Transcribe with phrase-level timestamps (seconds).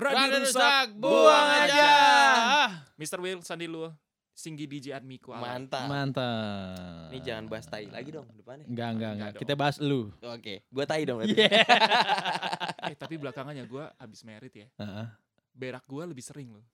[0.00, 1.92] Radio rusak, rusak, buang aja.
[2.96, 3.20] Mr.
[3.20, 3.92] Will, Sandi Luo,
[4.32, 5.36] Singgi DJ Admiko.
[5.36, 5.68] Alam.
[5.68, 5.84] Mantap.
[5.84, 7.12] Mantap.
[7.12, 8.64] Ini jangan bahas tai lagi dong depannya.
[8.64, 9.40] Enggak, enggak, Enggak enggak.
[9.44, 10.08] Kita bahas lu.
[10.24, 11.20] Oke, gua tai dong.
[11.20, 11.36] berarti.
[11.36, 11.60] Iya.
[12.90, 14.66] Eh tapi belakangannya gue abis merit ya.
[14.80, 15.06] Heeh.
[15.52, 16.64] Berak gue lebih sering loh.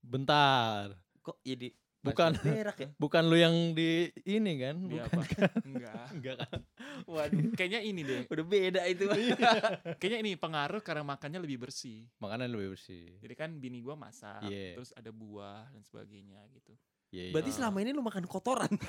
[0.00, 0.96] Bentar.
[1.20, 1.68] Kok jadi
[2.00, 2.32] Bukan.
[2.40, 2.88] berak ya?
[2.96, 4.76] Bukan lu yang di ini kan?
[4.88, 5.20] Dia Bukan.
[5.20, 5.22] apa?
[5.68, 6.04] Enggak.
[6.16, 6.60] Enggak kan?
[7.04, 8.22] Waduh, Kayaknya ini deh.
[8.24, 9.04] udah beda itu.
[10.00, 12.08] Kayaknya ini pengaruh karena makannya lebih bersih.
[12.16, 13.20] Makanan lebih bersih.
[13.20, 14.80] Jadi kan bini gue masak, Iya.
[14.80, 16.72] terus ada buah dan sebagainya gitu.
[17.12, 17.32] Iya, iya.
[17.36, 18.70] Berarti selama ini lu makan kotoran.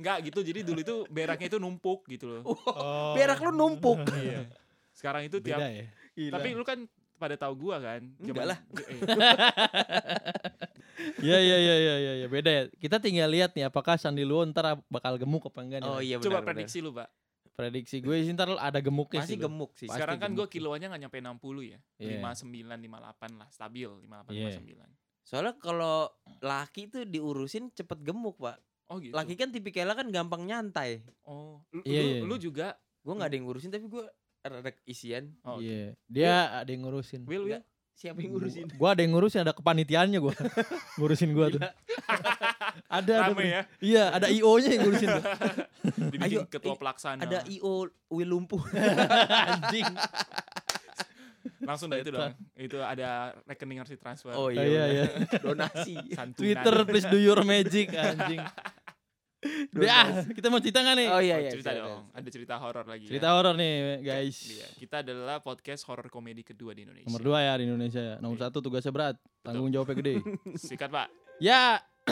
[0.00, 2.42] Enggak gitu, jadi dulu itu beraknya itu numpuk gitu loh.
[2.48, 3.12] Oh.
[3.12, 4.00] Berak lu numpuk.
[4.16, 4.48] Iya.
[4.96, 5.86] Sekarang itu tiap Beda ya?
[6.32, 6.88] Tapi lu kan
[7.20, 8.00] pada tahu gua kan.
[8.16, 8.58] Enggak lah.
[11.20, 12.28] Iya iya iya iya iya ya.
[12.28, 12.62] beda ya.
[12.76, 15.88] Kita tinggal lihat nih apakah Sandi Luo ntar bakal gemuk apa enggak nih.
[15.88, 16.26] Oh iya benar.
[16.28, 16.48] coba benar.
[16.52, 17.08] prediksi lu, Pak.
[17.56, 19.40] Prediksi gue sih ntar ada gemuknya Masih sih.
[19.40, 19.88] gemuk sih.
[19.88, 20.52] Pasti Sekarang kan gua gemuk.
[20.52, 21.78] kiloannya nggak nyampe 60 ya.
[22.00, 22.20] Iya.
[22.20, 24.48] 59 58 lah, stabil 58 Iya.
[24.60, 25.24] 59.
[25.24, 25.96] Soalnya kalau
[26.40, 28.56] laki tuh diurusin cepet gemuk, Pak.
[28.90, 29.16] Oh gitu.
[29.16, 31.00] Laki kan tipikalnya kan gampang nyantai.
[31.24, 32.20] Oh, lu, Iya, lu, iya.
[32.28, 32.68] lu juga
[33.00, 34.04] Gua nggak ada yang ngurusin tapi gua
[34.40, 35.36] ada isian.
[35.44, 35.92] Oh, Iya.
[36.08, 37.28] Dia ada yang ngurusin.
[37.28, 37.60] Will, Will.
[37.92, 38.64] Siapa yang ngurusin?
[38.80, 40.32] Gua ada yang ngurusin, ada kepanitiaannya gua.
[40.96, 41.60] ngurusin gua tuh.
[41.60, 41.76] ada
[42.96, 43.14] ada.
[43.28, 43.62] Rame ya.
[43.76, 45.24] Iya, ada IO-nya yang ngurusin tuh.
[46.08, 47.20] Dibikin Ayo, ketua pelaksana.
[47.28, 48.64] Ada IO Will lumpuh.
[48.72, 49.84] Anjing.
[51.60, 52.32] Langsung dah itu dong.
[52.56, 54.32] Itu ada rekening harus ditransfer.
[54.32, 54.84] Oh Iya iya.
[54.88, 55.04] iya.
[55.12, 55.40] benar.
[55.44, 55.94] Donasi.
[56.16, 56.40] Santunan.
[56.40, 58.40] Twitter please do your magic anjing.
[59.80, 61.08] Ya, kita mau cerita nggak nih?
[61.08, 61.50] Oh iya Oh, iya.
[61.50, 61.88] cerita silakan.
[61.88, 62.02] dong.
[62.12, 63.06] Ada cerita horor lagi.
[63.08, 63.32] Cerita ya.
[63.32, 64.36] horor nih, guys.
[64.46, 67.08] Iya, kita adalah podcast horor komedi kedua di Indonesia.
[67.08, 68.16] Nomor dua ya di Indonesia ya.
[68.18, 68.44] Nomor Iya.
[68.46, 70.14] satu tugasnya berat, tanggung jawabnya gede.
[70.60, 71.08] Sikat, Pak.
[71.38, 71.80] ya,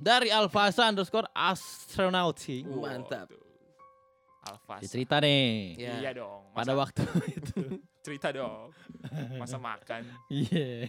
[0.00, 2.62] dari Alfasa underscore astronaut sih.
[2.62, 3.30] Mantap.
[3.30, 3.46] Waduh.
[4.48, 4.80] Alfas.
[4.80, 5.76] Ya, cerita nih.
[5.76, 5.94] Ya.
[6.00, 6.42] Iya dong.
[6.50, 7.02] Pada Masa- waktu
[7.38, 7.54] itu.
[8.00, 8.72] cerita dong.
[9.36, 10.02] Masa makan.
[10.26, 10.88] Iya.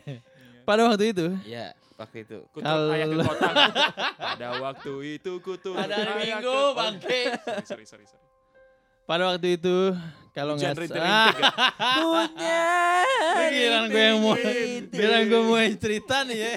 [0.70, 2.38] Pada waktu itu, Iya, waktu itu.
[2.54, 3.50] Kutuk Kalau- ayah ke kota.
[4.30, 7.22] Pada waktu itu kutuk Pada hari Minggu, ke- bangke.
[7.66, 8.28] Sorry, sorry, sorry, sorry.
[9.10, 9.78] pada waktu itu
[10.32, 11.34] kalau nggak ya.
[11.98, 12.62] Punya.
[13.42, 14.38] Giliran gue yang mau,
[14.86, 16.54] giliran gue mau cerita nih ya.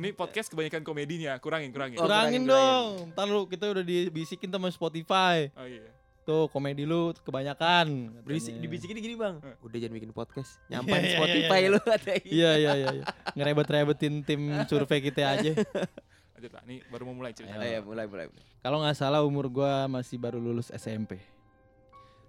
[0.00, 1.36] Ini podcast kebanyakan komedinya.
[1.36, 2.00] Kurangin, kurangin.
[2.00, 3.12] Oh, Kurangin kurangin, dong.
[3.12, 5.52] Ntar lu kita udah dibisikin sama Spotify.
[5.52, 5.84] Oh iya.
[6.28, 8.12] Tuh komedi lu kebanyakan.
[8.20, 9.40] Berisik, dibisikin gini bang.
[9.40, 9.56] Eh.
[9.64, 10.60] Udah jangan bikin podcast.
[10.68, 11.72] Nyampain iya, iya, Spotify iya.
[11.72, 12.20] lu katanya.
[12.28, 12.88] Iya iya iya.
[13.00, 13.04] iya.
[13.32, 15.56] Ngerebet-rebetin tim survei kita aja.
[16.36, 16.62] Lanjut, Pak.
[16.68, 17.56] Ini baru mau mulai cerita.
[17.56, 18.28] Iya, mulai mulai.
[18.28, 18.44] mulai.
[18.60, 21.16] Kalau nggak salah umur gua masih baru lulus SMP.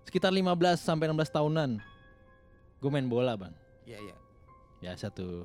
[0.07, 0.47] Sekitar 15
[0.79, 1.83] sampai 16 tahunan.
[2.79, 3.51] Gue main bola, Bang.
[3.83, 4.15] Iya iya.
[4.79, 5.43] Biasa tuh.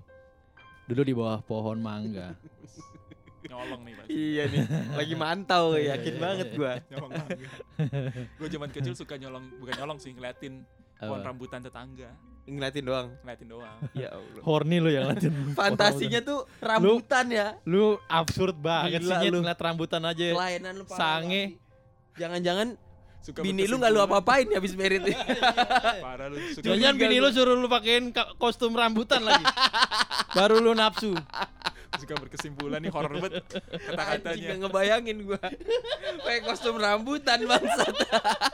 [0.86, 2.38] Dulu di bawah pohon mangga.
[3.44, 4.04] Nyolong nih, Pak.
[4.08, 4.60] Iya nih.
[4.96, 6.56] Lagi mantau, Iya, yakin iya, banget iya.
[6.56, 6.72] gua.
[6.90, 7.48] Nyolong mangga.
[8.40, 10.64] Gue zaman kecil suka nyolong, bukan nyolong sih, ngeliatin
[10.96, 12.10] pohon rambutan tetangga.
[12.44, 13.08] Ngeliatin doang.
[13.24, 13.76] Ngeliatin doang.
[13.96, 14.42] Ya Allah.
[14.44, 15.32] Horny lu yang ngeliatin.
[15.58, 17.56] Fantasinya tuh rambutan ya.
[17.64, 19.38] Lu absurd banget Gila sih lu.
[19.40, 20.24] ngeliat rambutan aja.
[20.32, 21.56] Kelainan lu Sange.
[21.56, 22.20] banget.
[22.20, 22.68] Jangan-jangan
[23.24, 25.00] Suka bini lu nggak lu apa-apain ya habis merit.
[26.04, 26.36] Parah lu.
[26.52, 29.44] Suka Jangan bini lu suruh lu pakein kostum rambutan lagi.
[30.36, 31.16] Baru lu nafsu.
[32.02, 33.44] suka berkesimpulan nih horor banget
[33.90, 34.50] kata-katanya.
[34.58, 35.40] ngebayangin gua.
[36.24, 37.94] Pakai kostum rambutan bangsat.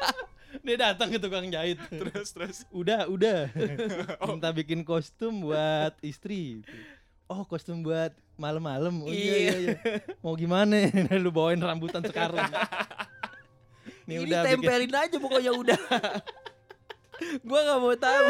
[0.67, 1.81] Dia datang ke tukang jahit.
[1.89, 2.57] Terus terus.
[2.69, 3.49] Udah, udah.
[4.21, 4.37] Oh.
[4.37, 6.61] Minta bikin kostum buat istri.
[7.31, 9.07] Oh, kostum buat malam-malam.
[9.07, 9.77] Oh iya, iya, iya.
[10.21, 10.91] Mau gimana?
[11.17, 12.51] lu bawain rambutan sekarang.
[14.05, 15.81] Nih Ini udah bikin tempelin aja pokoknya udah.
[17.47, 18.27] gua nggak mau tahu.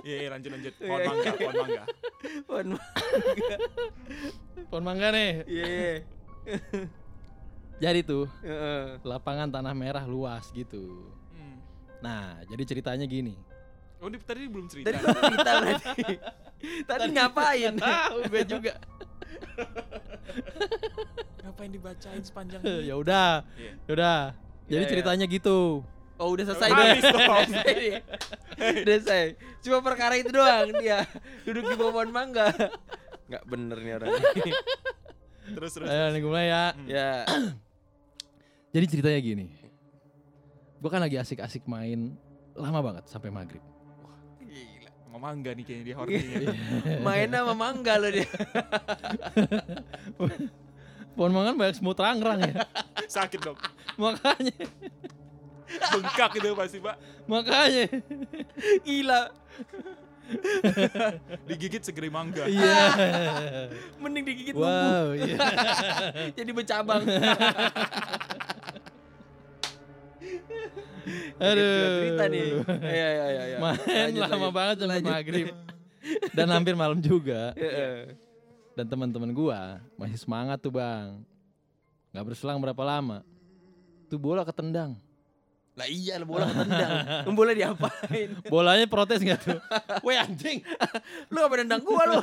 [0.00, 0.72] Iya, iya, lanjut lanjut.
[0.76, 1.82] Pohon mangga, pohon mangga.
[2.44, 2.66] Pohon
[4.68, 5.30] pohon mangga nih.
[5.44, 5.92] Iya.
[7.78, 8.98] Jadi tuh Heeh.
[9.02, 11.12] lapangan tanah merah luas gitu.
[11.30, 11.58] Hmm.
[11.98, 13.38] Nah, jadi ceritanya gini.
[13.98, 14.94] Oh, ini tadi belum cerita.
[14.94, 16.02] Tadi cerita berarti.
[16.86, 17.74] Tadi ngapain?
[17.74, 18.72] Tahu gue juga.
[21.42, 22.94] Ngapain dibacain sepanjang ya ini?
[22.94, 23.72] udah, Iya.
[23.86, 24.20] ya udah.
[24.68, 24.90] Jadi Ya, ya.
[24.90, 25.82] ceritanya gitu.
[26.18, 26.90] Oh udah selesai deh.
[26.98, 27.98] Udah selesai dia.
[28.58, 29.24] Udah selesai.
[29.62, 31.06] Cuma perkara itu doang dia
[31.46, 32.50] duduk di bawah pohon mangga.
[33.30, 34.10] Nggak bener nih orang.
[34.42, 34.52] ini.
[35.54, 35.88] Terus terus.
[35.88, 36.64] Ayo nih mulai ya.
[36.84, 37.10] ya.
[38.74, 39.46] Jadi ceritanya gini.
[40.78, 42.14] Gue kan lagi asik-asik main
[42.54, 43.62] lama banget sampai maghrib.
[44.42, 44.90] Gila.
[45.10, 46.52] Mau mangga nih kayaknya dia horornya.
[47.06, 48.28] Main sama mangga loh dia.
[51.18, 52.62] Pohon mangga banyak semut rangrang ya.
[53.10, 53.58] Sakit dong.
[53.98, 54.54] makanya,
[55.92, 56.96] Bengkak itu pasti, Pak.
[57.28, 57.84] makanya.
[58.84, 59.22] Gila.
[61.48, 62.44] Digigit segeri mangga.
[62.44, 62.80] Iya.
[64.02, 65.16] Mending digigit wow.
[65.16, 65.36] iya.
[66.36, 67.00] Jadi bercabang.
[71.38, 71.80] Aduh.
[72.04, 72.46] cerita nih.
[72.84, 73.42] Iya iya iya.
[73.48, 73.58] iya.
[73.58, 74.52] Main Lanjut, lama lanjut.
[74.52, 75.12] banget sampai Lanjut.
[75.12, 75.46] maghrib.
[76.36, 77.52] Dan hampir malam juga.
[77.56, 78.12] Heeh.
[78.76, 81.24] Dan teman-teman gua masih semangat tuh bang.
[82.12, 83.24] Gak berselang berapa lama.
[84.12, 84.96] Tuh bola ketendang.
[85.78, 86.90] Lah iya bola ketendang.
[87.22, 88.28] Lu bola diapain?
[88.52, 89.58] Bolanya protes gak tuh?
[90.06, 90.66] Weh anjing.
[91.30, 92.20] Lu apa nendang gua lu?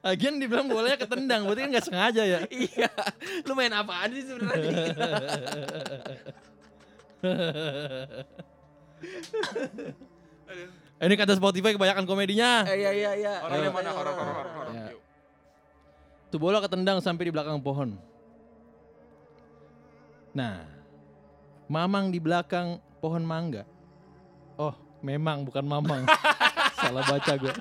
[0.00, 1.50] Lagian dibilang bolanya ketendang.
[1.50, 2.38] Berarti kan gak sengaja ya.
[2.46, 2.88] iya.
[3.42, 4.70] Lu main apaan sih sebenarnya?
[11.00, 12.64] Ini kata Spotify kebanyakan komedinya.
[12.68, 13.32] Eh, Iya iya iya.
[13.50, 13.90] Yang Ayo, mana?
[13.90, 14.66] Horor, horor, horor.
[14.72, 14.86] Ya.
[14.94, 15.00] Yuk.
[16.30, 17.98] Tuh bola ketendang sampai di belakang pohon.
[20.30, 20.62] Nah,
[21.70, 23.62] Mamang di belakang pohon mangga.
[24.58, 24.74] Oh,
[25.06, 26.02] memang bukan Mamang.
[26.82, 27.54] Salah baca gue.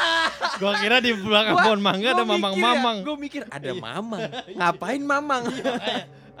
[0.60, 2.96] Gua kira di belakang Gua- pohon mangga ada mikir ya, mamang-mamang.
[3.04, 4.20] Gua mikir ada mamang.
[4.58, 5.44] Ngapain mamang?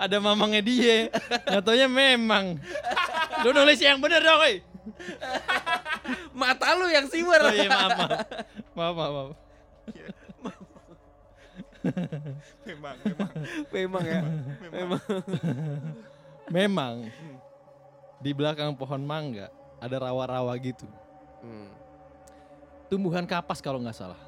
[0.00, 1.12] Ada mamangnya dia.
[1.44, 2.56] Nggak taunya memang.
[3.44, 4.64] Lu nulis yang bener dong, woi.
[6.32, 7.36] Mata lu yang siwer.
[7.44, 8.10] Oh iya, maaf, maaf.
[8.72, 9.30] Maaf, maaf, maaf.
[12.64, 13.30] Memang, memang.
[13.68, 14.20] Memang ya.
[14.24, 14.72] Memang.
[14.72, 15.00] Memang
[18.20, 19.48] di belakang pohon mangga
[19.78, 20.84] ada rawa-rawa gitu.
[21.40, 21.72] Hmm.
[22.90, 24.18] tumbuhan kapas kalau nggak salah.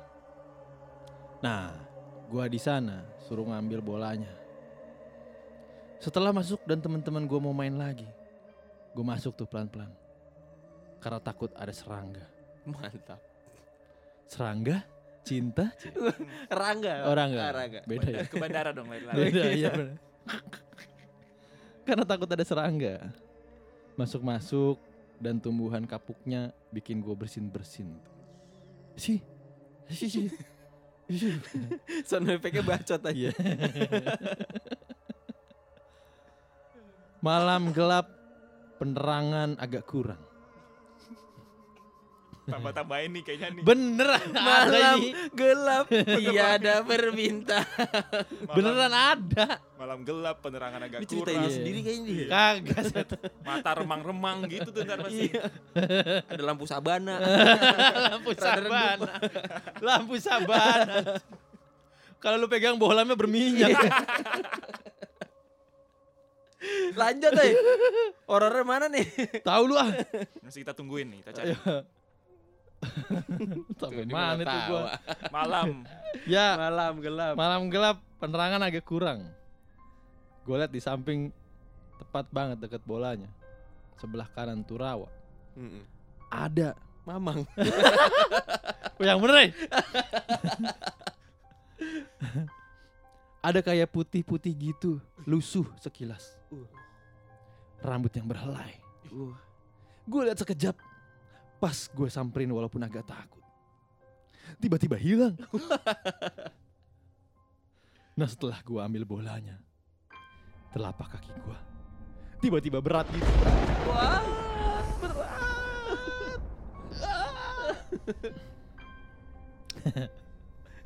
[1.43, 1.75] Nah,
[2.31, 4.31] gua di sana suruh ngambil bolanya.
[5.99, 8.07] Setelah masuk dan teman-teman gua mau main lagi,
[8.95, 9.91] gue masuk tuh pelan-pelan.
[11.03, 12.23] Karena takut ada serangga.
[12.63, 13.19] Mantap.
[14.31, 14.87] Serangga?
[15.23, 15.71] Cinta?
[16.63, 17.07] Rangga.
[17.11, 17.47] Orang nggak?
[17.47, 17.81] Ah, Rangga.
[17.87, 18.23] Beda ya.
[18.27, 19.19] Ke bandara dong lari-lari.
[19.19, 19.99] Beda, iya bener.
[21.83, 23.11] Karena takut ada serangga.
[23.99, 24.79] Masuk-masuk
[25.19, 27.95] dan tumbuhan kapuknya bikin gue bersin-bersin.
[28.97, 29.21] Sih,
[29.91, 30.27] sih, sih.
[30.31, 30.41] sih.
[32.09, 33.13] Sound effect-nya bacot aja.
[33.13, 33.31] Iya.
[37.23, 38.11] Malam gelap,
[38.83, 40.32] penerangan agak kurang.
[42.43, 43.63] Tambah-tambahin nih kayaknya nih.
[43.63, 45.11] Bener ada Malam ini.
[45.31, 45.87] gelap
[46.19, 47.67] tiada permintaan.
[48.43, 49.47] Malam- Beneran ada.
[49.73, 51.39] Malam gelap, penerangan agak Ini kurang.
[51.39, 52.27] lu sendiri kayaknya nih.
[52.29, 52.83] Kagak.
[52.85, 53.09] Set.
[53.41, 55.27] Mata remang-remang gitu tuh ntar pasti.
[55.29, 55.43] Iya.
[56.25, 57.15] Ada lampu sabana.
[58.09, 59.13] Lampu sabana.
[59.79, 60.97] Lampu sabana.
[62.19, 63.75] Kalau lu pegang bolamnya berminyak.
[66.93, 67.51] Lanjut deh.
[68.25, 69.07] Horornya mana nih?
[69.43, 69.91] Tahu lu ah.
[70.41, 71.55] Masih kita tungguin nih, kita cari.
[73.81, 74.83] Sampai mana tuh gua?
[75.31, 75.67] Malam.
[76.27, 77.35] Ya, Malam gelap.
[77.39, 79.27] malam gelap, penerangan agak kurang.
[80.43, 81.31] Gue liat di samping
[82.03, 83.31] tepat banget deket bolanya.
[83.97, 85.07] Sebelah kanan tuh rawa.
[85.55, 85.87] Mm-mm.
[86.29, 86.75] Ada.
[87.07, 87.47] Mamang.
[89.03, 89.51] Yang bener eh?
[93.43, 96.39] Ada kayak putih-putih gitu, lusuh sekilas.
[96.47, 96.63] Uh.
[97.83, 98.79] Rambut yang berhelai.
[99.11, 99.35] Uh.
[100.07, 100.79] Gue lihat sekejap,
[101.63, 103.47] pas gue samperin walaupun agak takut.
[104.59, 105.39] Tiba-tiba hilang.
[108.19, 109.63] nah setelah gue ambil bolanya,
[110.75, 111.59] telapak kaki gue
[112.43, 113.31] tiba-tiba berat gitu.
[113.87, 114.19] Wah,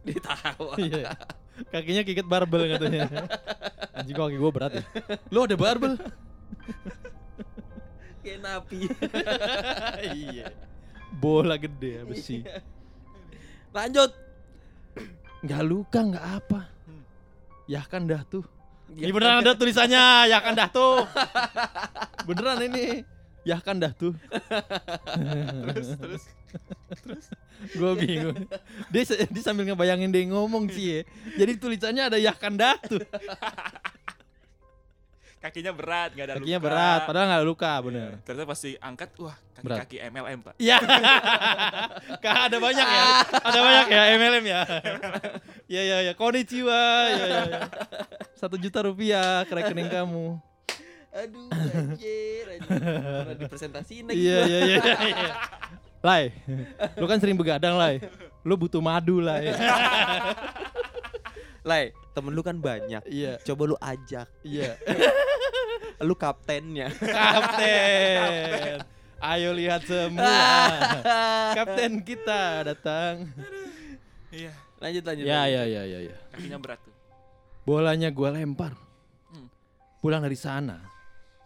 [0.04, 0.76] Ditawa.
[0.84, 1.16] Iya.
[1.72, 3.08] Kakinya kiket barbel katanya.
[3.96, 4.84] Anjing kok kaki gue berat ya.
[5.32, 5.96] Lo ada barbel?
[8.26, 8.90] Kayak napi.
[10.18, 10.50] iya.
[11.14, 12.42] Bola gede ya besi.
[13.70, 14.10] Lanjut.
[15.46, 16.60] Nggak luka nggak apa.
[17.70, 18.42] Ya kan dah tuh.
[18.98, 20.26] Ya Ini beneran ada tulisannya.
[20.26, 21.06] Ya kan dah tuh.
[22.26, 23.06] Beneran ini.
[23.46, 24.18] Ya kan dah tuh.
[25.70, 26.24] Terus, terus.
[27.78, 28.42] Gue bingung.
[28.90, 31.00] Dia, dia sambil ngebayangin dia ngomong sih ya.
[31.38, 32.98] Jadi tulisannya ada ya kan dah tuh.
[35.46, 36.66] Kakinya berat, nggak ada Kakinya luka.
[36.66, 37.00] berat.
[37.06, 37.84] Padahal nggak luka Iya.
[37.86, 38.10] bener.
[38.26, 39.78] Ternyata pasti angkat, wah Berat.
[39.78, 40.54] kaki-kaki MLM pak.
[40.58, 40.76] Iya.
[42.24, 43.04] Kak ada banyak ya.
[43.30, 44.60] Ada banyak ya MLM ya.
[45.66, 46.12] Iya iya iya.
[46.12, 46.82] Konnichiwa.
[47.08, 47.60] Iya iya iya.
[48.34, 50.34] Satu juta rupiah ke rekening kamu.
[51.16, 53.34] Aduh, anjir, anjir.
[53.40, 54.18] Dipresentasiin lagi.
[54.18, 54.78] Iya iya iya.
[55.00, 55.32] iya.
[56.02, 56.30] Lai,
[56.94, 57.98] lu kan sering begadang Lai.
[58.42, 59.50] Lu butuh madu Lai.
[61.64, 63.02] Lai, temen lu kan banyak.
[63.04, 64.30] Iya Coba lu ajak.
[64.44, 64.78] iya.
[66.04, 66.92] Lu kaptennya.
[67.16, 68.84] Kapten.
[69.16, 70.36] Ayo lihat semua.
[71.56, 73.32] Kapten kita datang.
[74.28, 75.24] Iya, lanjut lanjut.
[75.24, 75.54] Ya lanjut.
[75.56, 76.16] ya ya ya ya.
[76.36, 76.94] kakinya berat tuh.
[77.64, 78.76] Bolanya gue lempar.
[79.32, 79.48] Hmm.
[80.04, 80.84] Pulang dari sana,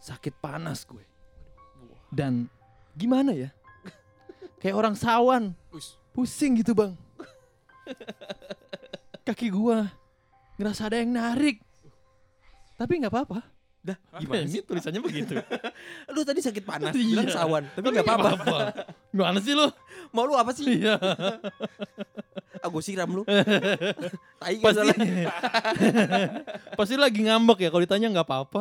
[0.03, 1.07] sakit panas gue.
[2.11, 2.51] Dan
[2.99, 3.55] gimana ya?
[4.61, 6.93] Kayak orang sawan, Us, pusing gitu bang.
[9.25, 9.89] Kaki gua
[10.59, 11.63] ngerasa ada yang narik.
[12.77, 13.41] Tapi nggak apa-apa.
[13.81, 15.41] Dah, Gimana sih tulisannya begitu?
[16.15, 17.17] Lu tadi sakit panas, Iya.
[17.17, 18.57] bilang sawan, tapi nggak apa-apa.
[19.09, 19.73] Gimana sih lu?
[20.13, 20.65] Mau lu apa sih?
[20.81, 20.97] Iya.
[22.61, 23.25] Ah, gue siram lu.
[24.41, 24.97] Tai Pasti salah.
[26.77, 28.61] Pasti lagi ngambek ya kalau ditanya nggak apa-apa.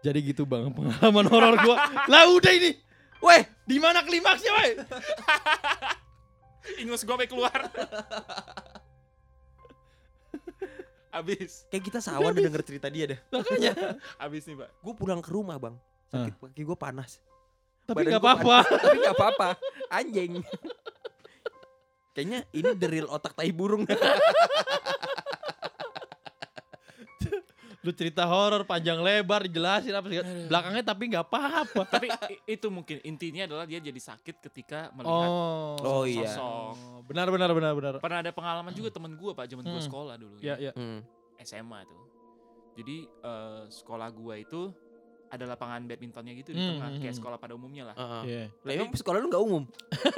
[0.00, 1.76] Jadi gitu bang pengalaman horor gua.
[2.08, 2.72] Lah udah ini.
[3.20, 4.72] Weh, Di mana klimaksnya, weh?
[6.80, 7.68] Ingus gue sampai keluar.
[11.14, 13.20] Abis, kayak kita sawan udah denger cerita dia dah.
[13.32, 13.72] Makanya.
[14.24, 14.68] abis nih pak.
[14.82, 15.74] Gue pulang ke rumah bang,
[16.12, 17.22] sakit kaki gue panas.
[17.86, 18.58] Tapi nggak gua apa-apa.
[18.66, 19.48] Tapi nggak apa-apa.
[19.94, 20.42] Anjing.
[22.16, 23.86] Kayaknya ini the real otak tai burung.
[27.86, 30.26] Lu cerita horor panjang lebar dijelasin apa segala.
[30.44, 31.82] Belakangnya tapi nggak apa-apa.
[31.94, 32.06] Tapi
[32.44, 35.78] itu mungkin intinya adalah dia jadi sakit ketika melihat Oh.
[35.78, 36.26] Oh, iya.
[36.26, 36.74] sosok.
[36.74, 37.92] Oh, Benar benar benar benar.
[37.96, 39.86] Pernah ada pengalaman juga temen gue pak, zaman gue Hmm.
[39.86, 40.36] sekolah dulu.
[40.42, 40.74] Ya ya.
[40.74, 41.06] Hmm.
[41.38, 42.02] SMA tuh.
[42.74, 44.62] Jadi eh, sekolah gue itu
[45.26, 47.20] ada lapangan badmintonnya gitu di Hmm, tengah, hmm, kayak hmm.
[47.22, 47.94] sekolah pada umumnya lah.
[47.94, 48.22] Heeh.
[48.26, 48.44] Iya.
[48.62, 49.62] Lah emang sekolah lu nggak umum?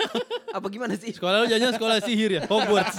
[0.57, 1.13] Apa gimana sih?
[1.13, 2.97] Sekolah lu jangan sekolah sihir ya, Hogwarts.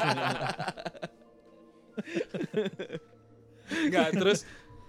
[3.69, 4.39] Enggak, terus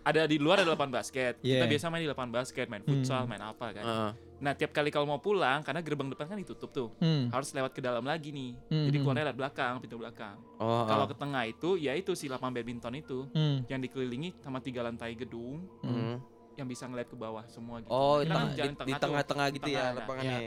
[0.01, 1.39] ada di luar ada lapangan basket.
[1.39, 1.69] Kita Yeah.
[1.69, 3.31] biasa main di lapangan basket, main futsal, Hmm.
[3.31, 3.85] main apa kan.
[3.85, 4.11] Heeh.
[4.41, 6.89] Nah, tiap kali kalau mau pulang karena gerbang depan kan ditutup tuh.
[6.97, 7.29] Hmm.
[7.29, 8.57] Harus lewat ke dalam lagi nih.
[8.67, 9.05] Hmm, Jadi hmm.
[9.05, 10.37] keluarnya lewat belakang, pintu belakang.
[10.57, 13.69] Oh, Kalau ke tengah itu ya itu si lapangan badminton itu Hmm.
[13.69, 16.17] yang dikelilingi sama tiga lantai gedung Hmm.
[16.57, 17.89] yang bisa ngeliat ke bawah semua gitu.
[17.89, 19.93] Oh, Kita di, kan di- tengah-tengah gitu Tengah, ya nah.
[19.95, 20.41] lapangannya.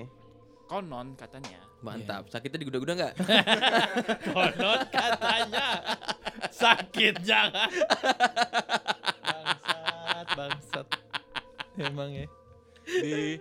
[0.65, 1.59] Konon katanya.
[1.79, 2.31] Mantap.
[2.31, 3.13] Sakitnya diguda-guda nggak?
[4.33, 5.67] Konon katanya
[6.49, 7.69] sakit jangan.
[9.21, 10.87] Bangsat, bangsat.
[11.77, 12.27] Emang ya.
[12.85, 13.37] Di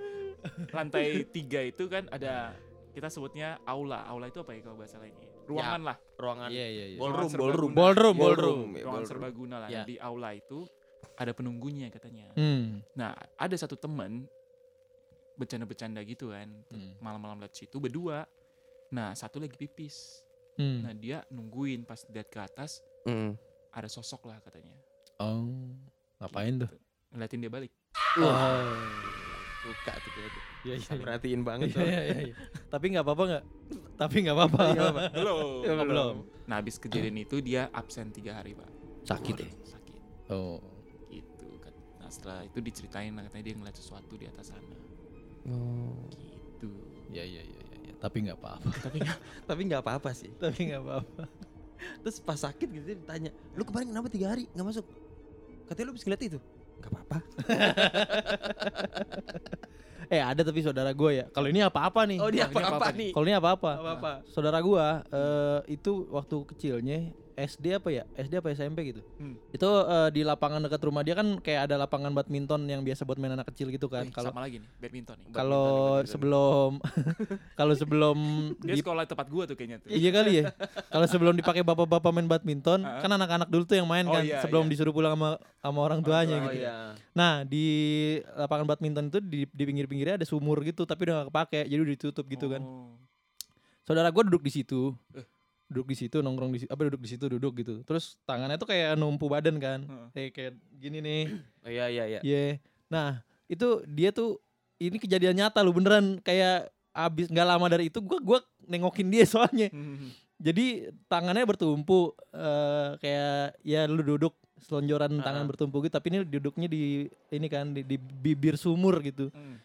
[0.71, 2.57] lantai tiga itu kan ada
[2.93, 4.02] kita sebutnya aula.
[4.05, 5.29] Aula itu apa ya kalau bahasa lainnya?
[5.43, 5.97] Ruangan lah.
[6.17, 6.99] Ruangan Iya iya iya.
[6.99, 7.79] ballroom, Ruangan ballroom, serbaguna.
[7.79, 8.59] Ballroom, ballroom.
[8.59, 9.11] ya, Ruangan ballroom.
[9.11, 9.69] serbaguna lah.
[9.69, 9.79] Ya.
[9.83, 10.59] Nah, Di aula itu
[11.12, 12.26] ada penunggunya katanya.
[12.35, 12.81] Hmm.
[12.95, 14.26] Nah, ada satu temen
[15.35, 16.49] bercanda-bercanda gitu kan.
[16.69, 16.93] Hmm.
[16.99, 18.25] Malam-malam lihat situ berdua.
[18.91, 20.21] Nah, satu lagi pipis.
[20.57, 20.85] Hmm.
[20.85, 23.35] Nah, dia nungguin pas lihat ke atas Hmm.
[23.73, 24.77] ada sosok lah katanya.
[25.19, 25.73] Oh.
[26.21, 26.71] Ngapain tuh?
[27.11, 27.73] Ngeliatin dia balik.
[28.17, 28.31] Oh.
[29.62, 30.43] Suka tuh kayak tuh.
[30.62, 30.93] Iya iya.
[30.99, 31.87] Perhatiin banget Iya tuh.
[31.87, 32.19] iya iya.
[32.31, 32.35] iya.
[32.69, 33.45] Tapi nggak apa-apa nggak?
[33.97, 34.62] Tapi nggak apa-apa.
[35.15, 35.51] Belum.
[35.62, 36.15] Oh, belum.
[36.47, 38.71] Nah, habis kejadian itu dia absen tiga hari, Pak.
[39.03, 39.51] Sakit ya?
[39.67, 40.01] Sakit.
[40.31, 40.59] Oh.
[41.09, 41.47] Gitu.
[41.59, 41.73] kan.
[41.99, 44.75] Nah, setelah itu diceritain katanya dia ngeliat sesuatu di atas sana.
[45.49, 45.96] Oh.
[46.11, 46.68] Gitu.
[47.11, 47.76] Iya iya iya iya.
[47.90, 47.94] iya.
[47.99, 48.68] Tapi nggak apa-apa.
[48.84, 50.30] Tapi nggak, tapi nggak apa-apa sih.
[50.38, 51.22] Tapi nggak apa-apa.
[52.06, 54.87] Terus pas sakit gitu dia ditanya, lu kemarin kenapa tiga hari nggak masuk?
[55.66, 56.38] Katanya lu bisa ngeliat itu.
[56.82, 57.18] Gak apa-apa.
[60.12, 61.25] Eh ada tapi saudara gue ya.
[61.32, 62.20] Kalau ini apa-apa nih.
[62.20, 63.16] Oh dia apa-apa nih?
[63.16, 63.72] Kalau ini apa-apa?
[63.80, 64.12] Apa-apa.
[64.28, 68.05] Saudara gua eh, itu waktu kecilnya SD apa ya?
[68.12, 69.01] SD apa SMP gitu.
[69.17, 69.37] Hmm.
[69.49, 73.17] Itu eh, di lapangan dekat rumah dia kan kayak ada lapangan badminton yang biasa buat
[73.17, 74.05] main anak kecil gitu kan.
[74.05, 75.33] Eh, Kalau sama lagi nih, badminton nih.
[75.33, 75.67] kalau
[76.03, 76.71] sebelum
[77.59, 78.17] kalau sebelum
[78.61, 79.89] Dia di- sekolah tempat gua tuh kayaknya tuh.
[79.89, 80.45] Iya kali ya.
[80.87, 83.01] Kalau sebelum dipakai bapak-bapak main badminton, Ah.
[83.01, 84.71] kan anak-anak dulu tuh yang main Oh, kan iya, sebelum iya.
[84.71, 86.61] disuruh pulang sama sama orang tuanya Oh gitu.
[86.61, 86.93] iya.
[87.12, 87.67] Nah, di
[88.35, 91.95] lapangan badminton itu di, di pinggir-pinggirnya ada sumur gitu, tapi udah gak kepake, jadi udah
[91.95, 92.61] ditutup gitu kan.
[92.61, 92.93] Oh.
[93.83, 94.95] Saudara gue duduk di situ.
[95.12, 95.27] Eh.
[95.73, 97.81] Duduk di situ, nongkrong di situ, apa duduk di situ, duduk gitu.
[97.83, 99.81] Terus tangannya tuh kayak numpu badan kan.
[99.83, 100.07] Heeh.
[100.12, 101.23] Kayak kayak gini nih.
[101.64, 102.21] Oh iya iya iya.
[102.21, 102.61] Iya.
[102.87, 103.09] Nah,
[103.49, 104.37] itu dia tuh
[104.76, 109.25] ini kejadian nyata lu beneran kayak abis nggak lama dari itu gua gua nengokin dia
[109.33, 109.73] soalnya.
[109.73, 110.12] Hmm.
[110.37, 115.49] Jadi tangannya bertumpu eh, kayak ya lu duduk selonjoran tangan Ah.
[115.49, 119.31] bertumpu gitu, tapi ini duduknya di ini kan di, di bibir sumur gitu.
[119.31, 119.57] Hmm.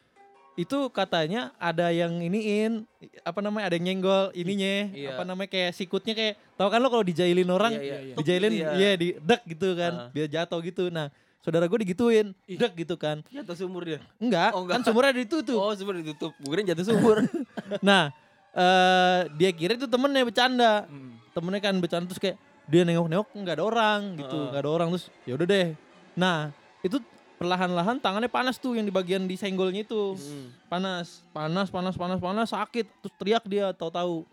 [0.57, 2.81] Itu katanya ada yang iniin
[3.21, 5.13] apa namanya ada yang nyenggol ininya Iya.
[5.13, 8.15] apa namanya kayak sikutnya kayak tau kan lo kalau dijailin orang Iya, iya, iya.
[8.17, 8.71] dijailin Gitu ya.
[8.73, 10.09] iya di dek gitu kan Ah.
[10.09, 10.89] biar jatuh gitu.
[10.89, 12.57] Nah, saudara gue digituin, Ih.
[12.57, 13.21] dek gitu kan.
[13.27, 14.01] Jatuh sumur dia.
[14.17, 14.75] Enggak, Oh, enggak.
[14.75, 15.61] kan sumurnya ditutup.
[15.61, 16.33] Oh sumur ditutup.
[16.35, 17.21] Gue kira jatuh sumur.
[17.85, 18.09] Nah,
[18.51, 20.83] eh dia kira itu temennya bercanda.
[20.83, 21.21] Hmm.
[21.31, 25.05] Temennya kan bercanda terus kayak dia nengok-nengok nggak ada orang gitu, nggak ada orang terus
[25.23, 25.67] ya udah deh.
[26.13, 26.49] Nah,
[26.81, 26.97] itu
[27.37, 30.17] perlahan-lahan tangannya panas tuh yang di bagian di senggolnya itu.
[30.17, 30.49] Hmm.
[30.67, 32.85] Panas, panas, panas, panas, panas, sakit.
[33.05, 34.25] Terus teriak dia tahu-tahu.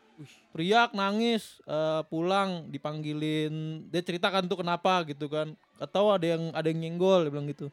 [0.54, 3.84] Teriak, nangis, eh, pulang, dipanggilin.
[3.90, 5.52] Dia ceritakan tuh kenapa gitu kan.
[5.76, 7.66] Atau ada yang ada yang nyenggol dia bilang gitu.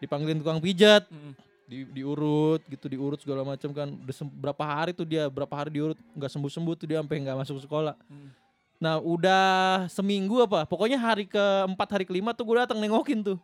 [0.00, 1.32] Dipanggilin tukang pijat, Hmm.
[1.64, 5.96] di, diurut gitu diurut segala macam kan udah berapa hari tuh dia berapa hari diurut
[6.12, 8.28] nggak sembuh sembuh tuh dia sampai nggak masuk sekolah Hmm.
[8.76, 13.40] nah udah seminggu apa pokoknya hari keempat hari kelima tuh gue datang nengokin tuh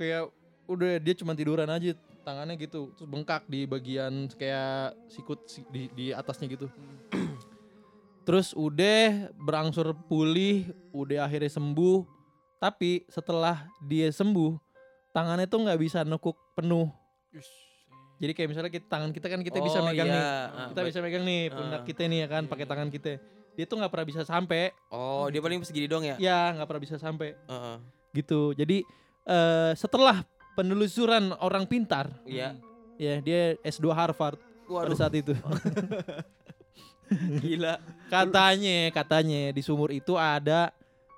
[0.00, 0.32] kayak
[0.64, 1.92] udah dia cuma tiduran aja
[2.22, 6.72] tangannya gitu terus bengkak di bagian kayak sikut si- di di atasnya gitu
[8.22, 12.16] terus udah berangsur pulih udah akhirnya sembuh
[12.56, 14.52] Tapi setelah dia sembuh,
[15.12, 16.92] tangannya tuh nggak bisa nekuk penuh.
[18.20, 20.20] Jadi kayak misalnya kita, tangan kita kan kita bisa Oh, megang nih.
[20.20, 20.36] iya.
[20.44, 21.86] Ah, Kita bisa megang nih pundak Ah.
[21.88, 23.16] kita nih ya kan pakai tangan kita.
[23.56, 24.76] Dia tuh nggak pernah bisa sampai.
[24.92, 26.20] Oh, dia paling segini dong ya?
[26.20, 27.76] Ya nggak pernah bisa sampai Heeh.
[28.12, 28.52] gitu.
[28.52, 28.84] Jadi
[29.24, 30.22] eh, setelah
[30.52, 32.54] penelusuran orang pintar, Iya.
[32.96, 35.34] ya dia S2 Harvard pada Waduh, saat itu.
[37.42, 37.78] gila.
[38.06, 40.70] katanya, katanya di sumur itu ada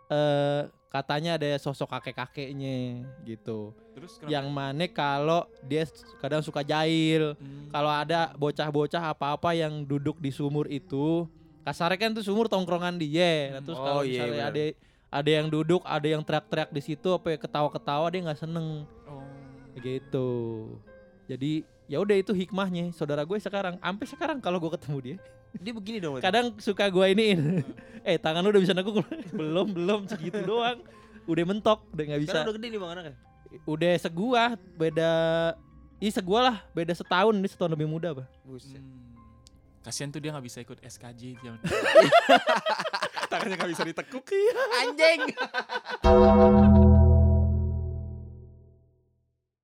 [0.09, 3.73] eh katanya ada sosok kakek-kakeknya gitu.
[3.93, 4.31] Terus kenapa?
[4.31, 5.83] Yang mana kalau dia
[6.21, 7.69] kadang suka jahil, Hmm.
[7.69, 11.25] kalau ada bocah-bocah apa-apa yang duduk di sumur itu,
[11.63, 13.57] kasarnya kan tuh sumur tongkrongan dia.
[13.57, 14.53] Nah, terus Oh, kalau iya, misalnya benar.
[14.53, 14.63] ada
[15.13, 19.21] ada yang duduk, ada yang teriak-teriak di situ, apa ya, ketawa-ketawa dia nggak seneng Oh.
[19.77, 20.29] gitu.
[21.29, 22.97] Jadi ya udah itu hikmahnya.
[22.97, 25.17] Saudara gue sekarang, sampai sekarang kalau gue ketemu dia,
[25.53, 26.17] Dia begini dong.
[26.17, 27.61] kadang suka gue iniin.
[28.09, 29.05] eh tangan lu udah bisa nekuk
[29.39, 30.81] belum belum segitu doang.
[31.29, 32.33] Udah mentok, udah nggak bisa.
[32.33, 33.15] Sekarang udah gede nih Bang anaknya.
[33.69, 34.43] Udah segua,
[34.75, 35.11] beda
[36.03, 38.27] Ih segua lah, beda setahun, ini setahun lebih muda, Bah.
[38.43, 38.75] Buset.
[38.75, 39.13] Hmm.
[39.83, 41.61] Kasian tuh dia nggak bisa ikut SKJ zaman.
[43.33, 44.29] tangannya nggak bisa ditekuk.
[44.85, 45.21] Anjing.